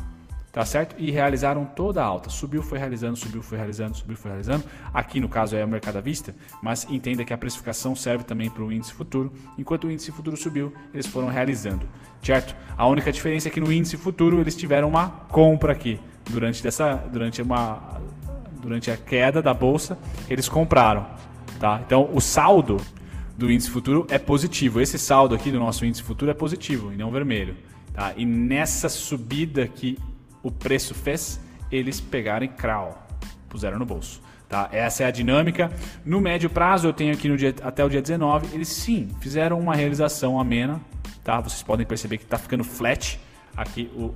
tá 0.54 0.64
certo? 0.64 0.96
E 1.00 1.10
realizaram 1.10 1.66
toda 1.66 2.02
a 2.02 2.06
alta. 2.06 2.30
Subiu, 2.30 2.62
foi 2.62 2.78
realizando, 2.78 3.18
subiu, 3.18 3.42
foi 3.42 3.58
realizando, 3.58 3.98
subiu, 3.98 4.16
foi 4.16 4.30
realizando. 4.30 4.64
Aqui 4.94 5.20
no 5.20 5.28
caso 5.28 5.56
é 5.56 5.66
o 5.66 5.68
mercado 5.68 5.98
à 5.98 6.02
vista, 6.02 6.34
mas 6.62 6.86
entenda 6.92 7.26
que 7.26 7.34
a 7.34 7.38
precificação 7.38 7.96
serve 7.96 8.24
também 8.24 8.52
para 8.52 8.64
o 8.64 8.72
índice 8.72 8.94
futuro. 8.94 9.34
Enquanto 9.58 9.86
o 9.86 9.92
índice 9.92 10.12
futuro 10.12 10.38
subiu, 10.38 10.72
eles 10.94 11.08
foram 11.08 11.28
realizando, 11.28 11.90
certo? 12.22 12.56
A 12.78 12.86
única 12.86 13.12
diferença 13.12 13.48
é 13.48 13.52
que 13.52 13.60
no 13.60 13.74
índice 13.74 13.98
futuro 13.98 14.40
eles 14.40 14.56
tiveram 14.56 14.88
uma 14.90 15.10
compra 15.10 15.74
aqui 15.74 16.00
durante 16.30 16.62
dessa, 16.62 16.98
durante 17.12 17.42
uma, 17.42 18.00
durante 18.62 18.92
a 18.92 18.96
queda 18.96 19.42
da 19.42 19.56
bolsa, 19.56 19.98
eles 20.30 20.48
compraram, 20.48 21.08
tá? 21.60 21.82
Então 21.84 22.12
o 22.14 22.22
saldo 22.22 22.78
do 23.36 23.52
índice 23.52 23.72
futuro 23.72 24.06
é 24.08 24.20
positivo. 24.20 24.80
Esse 24.80 25.00
saldo 25.00 25.34
aqui 25.34 25.50
do 25.50 25.60
nosso 25.60 25.84
índice 25.84 26.04
futuro 26.04 26.30
é 26.30 26.34
positivo 26.36 26.94
e 26.94 26.96
não 26.96 27.10
vermelho. 27.10 27.58
Tá? 27.92 28.14
E 28.18 28.26
nessa 28.26 28.90
subida 28.90 29.68
que 29.68 30.00
o 30.44 30.52
preço 30.52 30.94
fez 30.94 31.40
eles 31.72 32.00
pegarem 32.00 32.50
crau, 32.50 33.08
puseram 33.50 33.80
no 33.80 33.86
bolso. 33.86 34.22
Tá? 34.48 34.70
Essa 34.72 35.04
é 35.04 35.06
a 35.08 35.12
dinâmica. 35.12 35.72
No 36.06 36.22
médio 36.22 36.50
prazo, 36.50 36.88
eu 36.88 36.94
tenho 36.94 37.14
aqui 37.14 37.28
no 37.28 37.36
dia, 37.36 37.56
até 37.64 37.84
o 37.84 37.90
dia 37.90 38.02
19, 38.02 38.54
eles 38.54 38.68
sim 38.68 39.10
fizeram 39.20 39.60
uma 39.60 39.74
realização 39.74 40.40
amena. 40.40 40.80
Tá? 41.24 41.40
Vocês 41.40 41.64
podem 41.64 41.86
perceber 41.86 42.18
que 42.18 42.26
está 42.26 42.38
ficando 42.38 42.64
flat 42.64 43.20
aqui 43.58 43.90
o, 43.96 44.14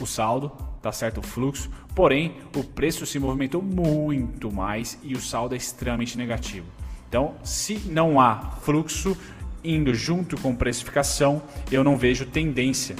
o 0.00 0.06
saldo, 0.06 0.52
tá 0.80 0.92
certo? 0.92 1.18
O 1.18 1.22
fluxo. 1.22 1.68
Porém, 1.94 2.36
o 2.56 2.62
preço 2.62 3.04
se 3.06 3.18
movimentou 3.18 3.60
muito 3.60 4.52
mais 4.52 4.96
e 5.02 5.14
o 5.14 5.20
saldo 5.20 5.54
é 5.54 5.58
extremamente 5.58 6.16
negativo. 6.16 6.66
Então, 7.08 7.34
se 7.42 7.74
não 7.86 8.20
há 8.20 8.36
fluxo 8.62 9.16
indo 9.64 9.92
junto 9.92 10.40
com 10.40 10.54
precificação, 10.54 11.42
eu 11.72 11.82
não 11.82 11.96
vejo 11.96 12.24
tendência 12.24 12.94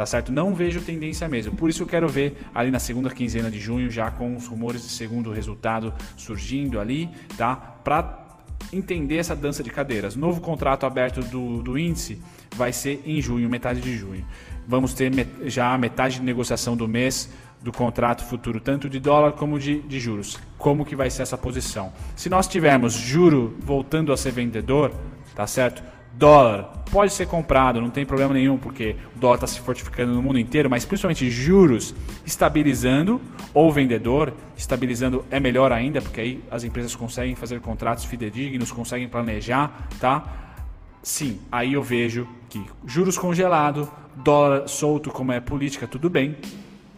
tá 0.00 0.06
certo? 0.06 0.32
Não 0.32 0.54
vejo 0.54 0.80
tendência 0.80 1.28
mesmo. 1.28 1.54
Por 1.54 1.68
isso 1.68 1.82
eu 1.82 1.86
quero 1.86 2.08
ver 2.08 2.34
ali 2.54 2.70
na 2.70 2.78
segunda 2.78 3.10
quinzena 3.10 3.50
de 3.50 3.60
junho, 3.60 3.90
já 3.90 4.10
com 4.10 4.34
os 4.34 4.46
rumores 4.46 4.80
de 4.80 4.88
segundo 4.88 5.30
resultado 5.30 5.92
surgindo 6.16 6.80
ali, 6.80 7.10
tá? 7.36 7.54
Para 7.54 8.38
entender 8.72 9.18
essa 9.18 9.36
dança 9.36 9.62
de 9.62 9.68
cadeiras. 9.68 10.16
Novo 10.16 10.40
contrato 10.40 10.86
aberto 10.86 11.20
do, 11.20 11.62
do 11.62 11.78
índice 11.78 12.18
vai 12.56 12.72
ser 12.72 13.02
em 13.04 13.20
junho, 13.20 13.46
metade 13.50 13.82
de 13.82 13.94
junho. 13.94 14.24
Vamos 14.66 14.94
ter 14.94 15.14
met 15.14 15.28
já 15.44 15.76
metade 15.76 16.14
de 16.14 16.22
negociação 16.22 16.74
do 16.74 16.88
mês 16.88 17.28
do 17.60 17.70
contrato 17.70 18.24
futuro, 18.24 18.58
tanto 18.58 18.88
de 18.88 18.98
dólar 18.98 19.32
como 19.32 19.58
de, 19.58 19.82
de 19.82 20.00
juros. 20.00 20.38
Como 20.56 20.82
que 20.82 20.96
vai 20.96 21.10
ser 21.10 21.24
essa 21.24 21.36
posição? 21.36 21.92
Se 22.16 22.30
nós 22.30 22.48
tivermos 22.48 22.94
juro 22.94 23.54
voltando 23.60 24.14
a 24.14 24.16
ser 24.16 24.32
vendedor, 24.32 24.94
tá 25.34 25.46
certo? 25.46 25.82
Dólar 26.12 26.80
pode 26.90 27.12
ser 27.12 27.26
comprado, 27.26 27.80
não 27.80 27.90
tem 27.90 28.04
problema 28.04 28.34
nenhum, 28.34 28.58
porque 28.58 28.96
o 29.16 29.18
dólar 29.18 29.36
está 29.36 29.46
se 29.46 29.60
fortificando 29.60 30.12
no 30.12 30.22
mundo 30.22 30.38
inteiro, 30.38 30.68
mas 30.68 30.84
principalmente 30.84 31.30
juros 31.30 31.94
estabilizando, 32.26 33.20
ou 33.54 33.70
vendedor 33.70 34.34
estabilizando 34.56 35.24
é 35.30 35.38
melhor 35.38 35.72
ainda, 35.72 36.02
porque 36.02 36.20
aí 36.20 36.44
as 36.50 36.64
empresas 36.64 36.94
conseguem 36.94 37.34
fazer 37.36 37.60
contratos 37.60 38.04
fidedignos, 38.04 38.72
conseguem 38.72 39.08
planejar, 39.08 39.88
tá? 40.00 40.56
Sim, 41.02 41.40
aí 41.50 41.72
eu 41.72 41.82
vejo 41.82 42.28
que 42.48 42.62
juros 42.84 43.16
congelado, 43.16 43.90
dólar 44.16 44.68
solto, 44.68 45.10
como 45.10 45.32
é 45.32 45.40
política, 45.40 45.86
tudo 45.86 46.10
bem, 46.10 46.36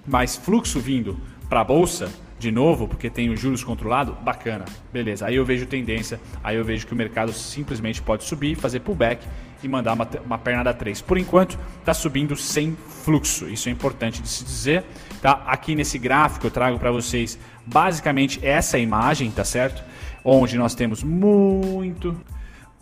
mas 0.06 0.36
fluxo 0.36 0.80
vindo 0.80 1.18
para 1.48 1.60
a 1.60 1.64
bolsa 1.64 2.10
de 2.42 2.50
novo, 2.50 2.88
porque 2.88 3.08
tem 3.08 3.30
os 3.30 3.38
juros 3.38 3.62
controlado, 3.62 4.16
bacana, 4.20 4.64
beleza. 4.92 5.26
Aí 5.26 5.36
eu 5.36 5.44
vejo 5.44 5.64
tendência, 5.64 6.20
aí 6.42 6.56
eu 6.56 6.64
vejo 6.64 6.84
que 6.84 6.92
o 6.92 6.96
mercado 6.96 7.32
simplesmente 7.32 8.02
pode 8.02 8.24
subir, 8.24 8.56
fazer 8.56 8.80
pullback 8.80 9.24
e 9.62 9.68
mandar 9.68 9.92
uma, 9.92 10.08
uma 10.26 10.38
pernada 10.38 10.74
3. 10.74 11.00
Por 11.02 11.16
enquanto, 11.16 11.56
está 11.78 11.94
subindo 11.94 12.34
sem 12.34 12.76
fluxo, 13.04 13.48
isso 13.48 13.68
é 13.68 13.72
importante 13.72 14.20
de 14.20 14.28
se 14.28 14.42
dizer. 14.42 14.84
Tá? 15.22 15.44
Aqui 15.46 15.76
nesse 15.76 15.98
gráfico 15.98 16.48
eu 16.48 16.50
trago 16.50 16.80
para 16.80 16.90
vocês 16.90 17.38
basicamente 17.64 18.44
essa 18.44 18.76
imagem, 18.76 19.30
tá 19.30 19.44
certo? 19.44 19.80
Onde 20.24 20.58
nós 20.58 20.74
temos 20.74 21.04
muito 21.04 22.20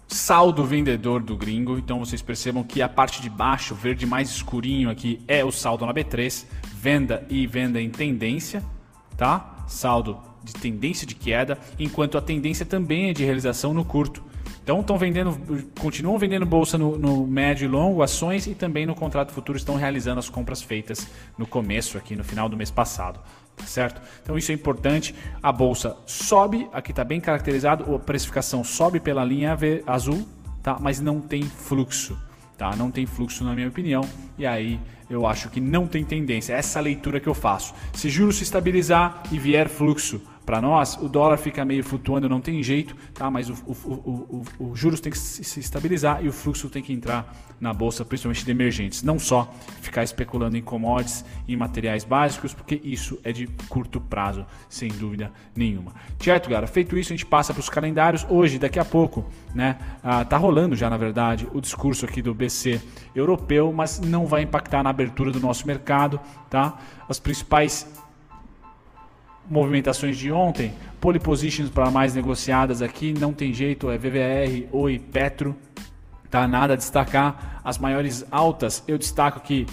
saldo 0.09 0.65
vendedor 0.65 1.23
do 1.23 1.37
gringo. 1.37 1.77
Então 1.79 1.99
vocês 1.99 2.23
percebam 2.23 2.65
que 2.65 2.81
a 2.81 2.89
parte 2.89 3.21
de 3.21 3.29
baixo, 3.29 3.75
verde 3.75 4.07
mais 4.07 4.31
escurinho 4.31 4.89
aqui, 4.89 5.21
é 5.29 5.45
o 5.45 5.53
saldo 5.53 5.85
na 5.85 5.93
B3, 5.93 6.47
venda 6.75 7.27
e 7.29 7.47
venda 7.47 7.79
em 7.79 7.91
tendência, 7.91 8.63
tá? 9.21 9.67
Saldo 9.69 10.19
de 10.43 10.55
tendência 10.55 11.07
de 11.07 11.15
queda, 11.15 11.59
enquanto 11.79 12.17
a 12.17 12.23
tendência 12.23 12.65
também 12.65 13.11
é 13.11 13.13
de 13.13 13.23
realização 13.23 13.75
no 13.75 13.85
curto. 13.85 14.25
Então 14.63 14.81
estão 14.81 14.97
vendendo, 14.97 15.39
continuam 15.79 16.17
vendendo 16.17 16.47
bolsa 16.47 16.79
no, 16.79 16.97
no, 16.97 17.27
médio 17.27 17.67
e 17.67 17.69
longo, 17.69 18.03
ações 18.03 18.47
e 18.47 18.55
também 18.55 18.87
no 18.87 18.95
contrato 18.95 19.31
futuro 19.33 19.59
estão 19.59 19.77
realizando 19.77 20.19
as 20.19 20.31
compras 20.31 20.63
feitas 20.63 21.07
no 21.37 21.47
começo 21.47 21.99
aqui, 21.99 22.17
no 22.17 22.25
final 22.25 22.49
do 22.49 22.57
mês 22.57 22.71
passado. 22.71 23.21
Tá 23.55 23.67
certo? 23.67 24.01
Então 24.23 24.39
isso 24.39 24.51
é 24.53 24.55
importante. 24.55 25.15
A 25.43 25.53
bolsa 25.53 25.99
sobe, 26.07 26.67
aqui 26.73 26.91
está 26.93 27.05
bem 27.05 27.21
caracterizado, 27.21 27.95
a 27.95 27.99
precificação 27.99 28.65
sobe 28.65 29.01
pela 29.01 29.23
linha 29.23 29.55
azul, 29.87 30.27
tá? 30.63 30.79
mas 30.81 30.99
não 30.99 31.21
tem 31.21 31.43
fluxo. 31.43 32.17
Tá? 32.61 32.77
Não 32.77 32.91
tem 32.91 33.07
fluxo 33.07 33.43
na 33.43 33.55
minha 33.55 33.69
opinião. 33.69 34.07
E 34.37 34.45
aí 34.45 34.79
eu 35.09 35.27
acho 35.27 35.49
que 35.49 35.63
não 35.63 35.87
tem 35.87 36.05
tendência. 36.05 36.53
Essa 36.53 36.79
é 36.79 36.83
leitura 36.83 37.19
que 37.19 37.27
eu 37.27 37.33
faço. 37.33 37.73
Se 37.95 38.11
juros 38.11 38.37
se 38.37 38.43
estabilizar 38.43 39.23
e 39.33 39.39
vier 39.39 39.67
fluxo 39.67 40.21
para 40.51 40.61
nós, 40.61 40.99
o 41.01 41.09
dólar 41.09 41.37
fica 41.37 41.65
meio 41.65 41.85
flutuando, 41.85 42.29
não 42.29 42.41
tem 42.41 42.61
jeito, 42.61 42.97
tá? 43.15 43.31
mas 43.31 43.49
o, 43.49 43.55
o, 43.65 43.73
o, 43.73 44.45
o, 44.59 44.75
juros 44.75 44.99
tem 44.99 45.13
que 45.13 45.17
se 45.17 45.61
estabilizar 45.61 46.25
e 46.25 46.29
o 46.29 46.33
fluxo 46.33 46.69
tem 46.69 46.83
que 46.83 46.93
entrar 46.93 47.33
na 47.61 47.73
bolsa, 47.73 48.05
principalmente 48.05 48.45
de 48.45 48.51
emergentes. 48.51 49.05
Não 49.05 49.17
só 49.17 49.49
ficar 49.81 50.03
especulando 50.03 50.57
em 50.57 50.61
commodities 50.61 51.25
e 51.47 51.57
materiais 51.57 52.03
básicos, 52.03 52.53
porque 52.53 52.81
isso 52.83 53.17
é 53.23 53.31
de 53.31 53.47
curto 53.69 54.01
prazo, 54.01 54.45
sem 54.69 54.89
dúvida 54.89 55.31
nenhuma. 55.55 55.93
Certo, 56.19 56.51
galera? 56.51 56.67
Feito 56.67 56.99
isso, 56.99 57.13
a 57.13 57.17
gente 57.17 57.27
passa 57.27 57.55
para 57.55 57.61
os 57.61 57.69
calendários. 57.69 58.27
Hoje, 58.29 58.59
daqui 58.59 58.81
a 58.81 58.85
pouco, 58.85 59.25
né? 59.55 59.79
Ah, 60.03 60.25
tá 60.25 60.37
rolando 60.37 60.75
já, 60.75 60.91
na 60.91 60.97
verdade, 60.97 61.47
o 61.55 61.61
discurso 61.61 62.05
aqui 62.05 62.21
do 62.21 62.35
BC 62.35 62.81
europeu, 63.15 63.73
mas 63.73 64.01
não 64.01 64.27
vai 64.27 64.43
impactar 64.43 64.83
na 64.83 64.91
abertura 64.91 65.31
do 65.31 65.39
nosso 65.39 65.65
mercado, 65.65 66.19
tá? 66.51 66.77
As 67.09 67.21
principais 67.21 67.87
movimentações 69.51 70.17
de 70.17 70.31
ontem, 70.31 70.73
pole 71.01 71.19
positions 71.19 71.69
para 71.69 71.91
mais 71.91 72.15
negociadas 72.15 72.81
aqui, 72.81 73.13
não 73.13 73.33
tem 73.33 73.53
jeito, 73.53 73.91
é 73.91 73.99
VVR, 73.99 74.69
Oi, 74.71 74.99
Petro, 74.99 75.57
tá 76.31 76.47
nada 76.47 76.75
a 76.75 76.77
destacar. 76.77 77.61
As 77.65 77.77
maiores 77.77 78.25
altas, 78.31 78.83
eu 78.87 78.97
destaco 78.97 79.39
aqui 79.39 79.67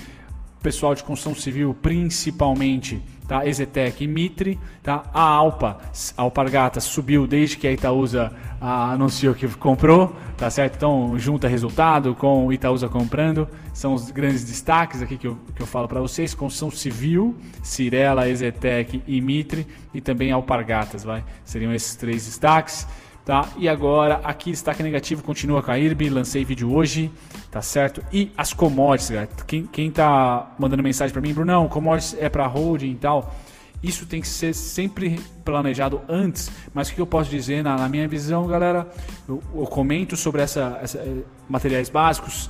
pessoal 0.61 0.95
de 0.95 1.03
construção 1.03 1.35
civil, 1.35 1.75
principalmente, 1.81 3.01
tá? 3.27 3.45
Ezetec 3.45 4.03
e 4.03 4.07
Mitre, 4.07 4.59
tá? 4.81 5.03
A 5.13 5.21
Alpa, 5.21 5.77
a 6.17 6.21
Alpargata 6.21 6.79
subiu 6.79 7.27
desde 7.27 7.57
que 7.57 7.67
a 7.67 7.71
Itaúsa 7.71 8.31
ah, 8.59 8.91
anunciou 8.91 9.35
que 9.35 9.47
comprou, 9.49 10.15
tá 10.37 10.49
certo? 10.49 10.75
Então, 10.75 11.17
junta 11.19 11.47
resultado 11.47 12.15
com 12.15 12.51
Itaúsa 12.51 12.87
comprando, 12.87 13.47
são 13.73 13.93
os 13.93 14.09
grandes 14.09 14.43
destaques 14.43 15.01
aqui 15.01 15.17
que 15.17 15.27
eu, 15.27 15.37
que 15.55 15.61
eu 15.61 15.67
falo 15.67 15.87
para 15.87 15.99
vocês, 15.99 16.33
construção 16.33 16.71
civil, 16.71 17.35
Cirela, 17.61 18.29
Ezetec 18.29 19.03
e 19.05 19.21
Mitre, 19.21 19.67
e 19.93 20.01
também 20.01 20.31
Alpargatas, 20.31 21.03
vai? 21.03 21.23
Seriam 21.43 21.73
esses 21.73 21.95
três 21.95 22.25
destaques. 22.25 22.87
Tá? 23.27 23.49
E 23.57 23.67
agora, 23.67 24.21
aqui 24.23 24.51
destaque 24.51 24.81
negativo 24.81 25.21
continua 25.21 25.61
com 25.61 25.69
a 25.69 25.77
IRB, 25.77 26.09
lancei 26.09 26.45
vídeo 26.45 26.73
hoje, 26.73 27.11
tá 27.51 27.61
certo? 27.61 28.01
E 28.09 28.31
as 28.37 28.53
commodities, 28.53 29.09
galera. 29.09 29.29
Quem, 29.45 29.65
quem 29.65 29.91
tá 29.91 30.55
mandando 30.57 30.81
mensagem 30.81 31.11
para 31.11 31.21
mim, 31.21 31.33
Brunão, 31.33 31.67
commodities 31.67 32.15
é 32.21 32.29
para 32.29 32.47
holding 32.47 32.91
e 32.91 32.95
tal. 32.95 33.35
Isso 33.83 34.05
tem 34.05 34.21
que 34.21 34.29
ser 34.29 34.53
sempre 34.53 35.19
planejado 35.43 35.99
antes, 36.07 36.49
mas 36.73 36.87
o 36.87 36.95
que 36.95 37.01
eu 37.01 37.05
posso 37.05 37.29
dizer, 37.29 37.61
na, 37.61 37.75
na 37.75 37.89
minha 37.89 38.07
visão, 38.07 38.47
galera, 38.47 38.87
eu, 39.27 39.43
eu 39.53 39.65
comento 39.65 40.15
sobre 40.15 40.41
essa, 40.41 40.79
essa, 40.81 40.97
eh, 40.99 41.23
materiais 41.49 41.89
básicos 41.89 42.49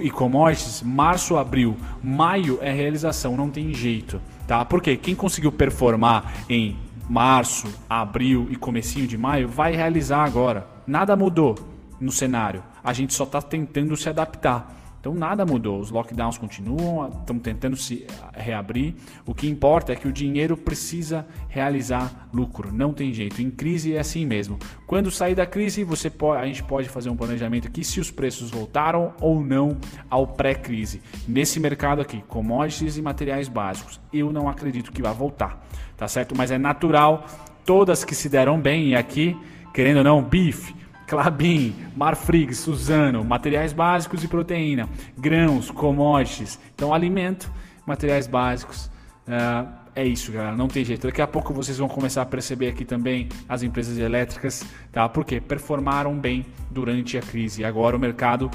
e 0.00 0.10
commodities, 0.10 0.82
março, 0.82 1.36
abril, 1.36 1.76
maio 2.02 2.58
é 2.60 2.72
realização, 2.72 3.36
não 3.36 3.48
tem 3.48 3.72
jeito, 3.72 4.20
tá? 4.48 4.64
Porque 4.64 4.96
quem 4.96 5.14
conseguiu 5.14 5.52
performar 5.52 6.34
em 6.48 6.76
março, 7.10 7.66
abril 7.88 8.46
e 8.50 8.56
comecinho 8.56 9.04
de 9.04 9.18
maio, 9.18 9.48
vai 9.48 9.74
realizar 9.74 10.22
agora. 10.22 10.64
Nada 10.86 11.16
mudou 11.16 11.56
no 12.00 12.12
cenário. 12.12 12.62
A 12.84 12.92
gente 12.92 13.12
só 13.12 13.24
está 13.24 13.42
tentando 13.42 13.96
se 13.96 14.08
adaptar. 14.08 14.79
Então 15.00 15.14
nada 15.14 15.46
mudou, 15.46 15.80
os 15.80 15.90
lockdowns 15.90 16.36
continuam, 16.36 17.08
estamos 17.08 17.42
tentando 17.42 17.74
se 17.74 18.06
reabrir. 18.34 18.94
O 19.24 19.34
que 19.34 19.48
importa 19.48 19.92
é 19.92 19.96
que 19.96 20.06
o 20.06 20.12
dinheiro 20.12 20.58
precisa 20.58 21.26
realizar 21.48 22.28
lucro, 22.34 22.70
não 22.70 22.92
tem 22.92 23.10
jeito. 23.10 23.40
Em 23.40 23.50
crise 23.50 23.94
é 23.94 23.98
assim 23.98 24.26
mesmo. 24.26 24.58
Quando 24.86 25.10
sair 25.10 25.34
da 25.34 25.46
crise, 25.46 25.82
você 25.84 26.10
pode, 26.10 26.42
a 26.42 26.46
gente 26.46 26.62
pode 26.62 26.86
fazer 26.90 27.08
um 27.08 27.16
planejamento 27.16 27.66
aqui 27.66 27.82
se 27.82 27.98
os 27.98 28.10
preços 28.10 28.50
voltaram 28.50 29.14
ou 29.20 29.42
não 29.42 29.78
ao 30.10 30.26
pré-crise. 30.26 31.00
Nesse 31.26 31.58
mercado 31.58 32.02
aqui, 32.02 32.22
commodities 32.28 32.98
e 32.98 33.02
materiais 33.02 33.48
básicos, 33.48 33.98
eu 34.12 34.30
não 34.30 34.50
acredito 34.50 34.92
que 34.92 35.00
vá 35.00 35.12
voltar, 35.12 35.66
tá 35.96 36.06
certo? 36.06 36.36
Mas 36.36 36.50
é 36.50 36.58
natural, 36.58 37.24
todas 37.64 38.04
que 38.04 38.14
se 38.14 38.28
deram 38.28 38.60
bem 38.60 38.88
e 38.88 38.94
aqui, 38.94 39.34
querendo 39.72 39.98
ou 39.98 40.04
não, 40.04 40.22
bife 40.22 40.79
Clabin, 41.10 41.74
Marfrig, 41.96 42.54
Suzano, 42.54 43.24
materiais 43.24 43.72
básicos 43.72 44.22
e 44.22 44.28
proteína, 44.28 44.88
grãos, 45.18 45.68
commodities. 45.68 46.56
Então, 46.72 46.94
alimento, 46.94 47.50
materiais 47.84 48.28
básicos. 48.28 48.86
Uh, 49.26 49.68
é 49.92 50.06
isso, 50.06 50.30
galera. 50.30 50.56
Não 50.56 50.68
tem 50.68 50.84
jeito. 50.84 51.08
Daqui 51.08 51.20
a 51.20 51.26
pouco 51.26 51.52
vocês 51.52 51.78
vão 51.78 51.88
começar 51.88 52.22
a 52.22 52.26
perceber 52.26 52.68
aqui 52.68 52.84
também 52.84 53.28
as 53.48 53.64
empresas 53.64 53.98
elétricas, 53.98 54.64
tá? 54.92 55.08
Porque 55.08 55.40
performaram 55.40 56.16
bem 56.16 56.46
durante 56.70 57.18
a 57.18 57.20
crise. 57.20 57.64
Agora 57.64 57.96
o 57.96 57.98
mercado 57.98 58.48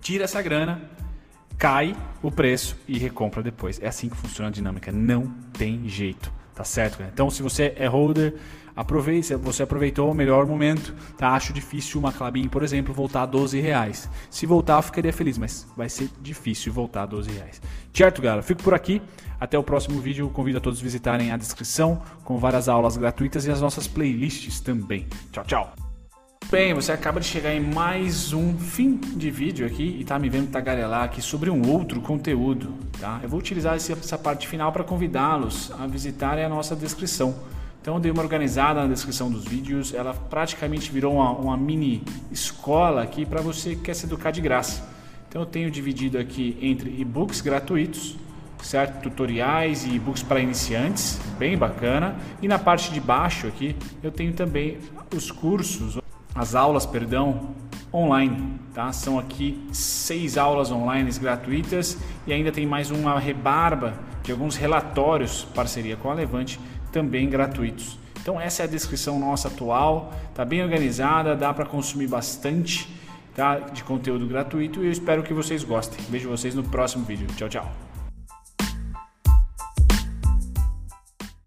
tira 0.00 0.24
essa 0.24 0.40
grana, 0.40 0.80
cai 1.58 1.94
o 2.22 2.30
preço 2.30 2.74
e 2.88 2.98
recompra 2.98 3.42
depois. 3.42 3.78
É 3.82 3.88
assim 3.88 4.08
que 4.08 4.16
funciona 4.16 4.48
a 4.48 4.50
dinâmica. 4.50 4.90
Não 4.90 5.26
tem 5.52 5.86
jeito 5.86 6.40
tá 6.60 6.64
certo? 6.64 7.02
Então, 7.02 7.30
se 7.30 7.42
você 7.42 7.72
é 7.74 7.86
holder, 7.86 8.34
aproveite, 8.74 9.34
você 9.36 9.62
aproveitou 9.62 10.10
o 10.10 10.14
melhor 10.14 10.46
momento, 10.46 10.94
tá? 11.16 11.30
Acho 11.30 11.52
difícil 11.52 12.00
uma 12.00 12.12
Clabin, 12.12 12.48
por 12.48 12.62
exemplo, 12.62 12.94
voltar 12.94 13.22
a 13.22 13.26
12 13.26 13.60
reais. 13.60 14.08
Se 14.30 14.46
voltar, 14.46 14.76
eu 14.78 14.82
ficaria 14.82 15.12
feliz, 15.12 15.38
mas 15.38 15.66
vai 15.76 15.88
ser 15.88 16.08
difícil 16.20 16.72
voltar 16.72 17.02
a 17.02 17.06
12 17.06 17.30
reais. 17.30 17.60
Certo, 17.92 18.22
galera? 18.22 18.42
Fico 18.42 18.62
por 18.62 18.74
aqui. 18.74 19.02
Até 19.38 19.58
o 19.58 19.62
próximo 19.62 20.00
vídeo. 20.00 20.28
Convido 20.28 20.58
a 20.58 20.60
todos 20.60 20.80
a 20.80 20.82
visitarem 20.82 21.32
a 21.32 21.36
descrição 21.36 22.02
com 22.24 22.38
várias 22.38 22.68
aulas 22.68 22.96
gratuitas 22.96 23.46
e 23.46 23.50
as 23.50 23.60
nossas 23.60 23.86
playlists 23.88 24.60
também. 24.60 25.06
Tchau, 25.32 25.44
tchau. 25.44 25.72
Bem, 26.50 26.74
você 26.74 26.90
acaba 26.90 27.20
de 27.20 27.26
chegar 27.26 27.54
em 27.54 27.60
mais 27.60 28.32
um 28.32 28.58
fim 28.58 28.96
de 28.96 29.30
vídeo 29.30 29.64
aqui 29.64 29.98
e 30.00 30.04
tá 30.04 30.18
me 30.18 30.28
vendo 30.28 30.50
tagarelar 30.50 31.04
aqui 31.04 31.22
sobre 31.22 31.48
um 31.48 31.70
outro 31.70 32.00
conteúdo, 32.00 32.74
tá? 32.98 33.20
Eu 33.22 33.28
vou 33.28 33.38
utilizar 33.38 33.76
essa 33.76 34.18
parte 34.18 34.48
final 34.48 34.72
para 34.72 34.82
convidá-los 34.82 35.70
a 35.78 35.86
visitarem 35.86 36.44
a 36.44 36.48
nossa 36.48 36.74
descrição. 36.74 37.36
Então 37.80 37.94
eu 37.94 38.00
dei 38.00 38.12
uma 38.12 38.22
organizada 38.22 38.82
na 38.82 38.92
descrição 38.92 39.30
dos 39.30 39.44
vídeos, 39.44 39.94
ela 39.94 40.12
praticamente 40.12 40.92
virou 40.92 41.14
uma, 41.14 41.30
uma 41.30 41.56
mini 41.56 42.02
escola 42.30 43.02
aqui 43.02 43.24
para 43.24 43.40
você 43.40 43.74
que 43.74 43.82
quer 43.82 43.94
se 43.94 44.04
educar 44.04 44.30
de 44.30 44.42
graça. 44.42 44.86
Então 45.28 45.42
eu 45.42 45.46
tenho 45.46 45.70
dividido 45.70 46.18
aqui 46.18 46.58
entre 46.60 46.94
e-books 47.00 47.40
gratuitos, 47.40 48.16
certo? 48.62 49.00
Tutoriais 49.02 49.86
e 49.86 49.94
e-books 49.94 50.22
para 50.22 50.40
iniciantes, 50.40 51.18
bem 51.38 51.56
bacana. 51.56 52.16
E 52.42 52.48
na 52.48 52.58
parte 52.58 52.92
de 52.92 53.00
baixo 53.00 53.46
aqui 53.46 53.74
eu 54.02 54.10
tenho 54.10 54.34
também 54.34 54.76
os 55.16 55.30
cursos, 55.30 55.98
as 56.34 56.54
aulas, 56.54 56.84
perdão, 56.84 57.54
online, 57.94 58.60
tá? 58.74 58.92
São 58.92 59.18
aqui 59.18 59.66
seis 59.72 60.36
aulas 60.36 60.70
online 60.70 61.10
gratuitas 61.18 61.96
e 62.26 62.32
ainda 62.32 62.52
tem 62.52 62.66
mais 62.66 62.90
uma 62.90 63.18
rebarba 63.18 63.94
de 64.22 64.32
alguns 64.32 64.54
relatórios, 64.54 65.44
parceria 65.54 65.96
com 65.96 66.10
a 66.10 66.14
Levante, 66.14 66.60
também 66.92 67.28
gratuitos. 67.28 67.98
Então 68.20 68.40
essa 68.40 68.62
é 68.62 68.64
a 68.64 68.68
descrição 68.68 69.18
nossa 69.18 69.48
atual, 69.48 70.12
tá 70.34 70.44
bem 70.44 70.62
organizada, 70.62 71.34
dá 71.34 71.52
para 71.54 71.64
consumir 71.64 72.06
bastante 72.06 72.88
tá? 73.34 73.58
de 73.58 73.82
conteúdo 73.82 74.26
gratuito 74.26 74.82
e 74.82 74.86
eu 74.86 74.92
espero 74.92 75.22
que 75.22 75.32
vocês 75.32 75.64
gostem. 75.64 76.04
Vejo 76.08 76.28
vocês 76.28 76.54
no 76.54 76.62
próximo 76.62 77.04
vídeo. 77.04 77.26
Tchau, 77.36 77.48
tchau. 77.48 77.89